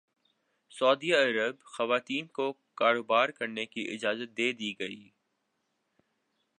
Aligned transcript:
سعودی 0.71 1.11
عرب 1.13 1.55
خواتین 1.73 2.27
کو 2.35 2.47
کاروبار 2.75 3.29
کرنے 3.37 3.65
کی 3.65 3.81
اجازت 3.93 4.37
دے 4.37 4.51
دی 4.59 4.71
گئی 4.79 5.03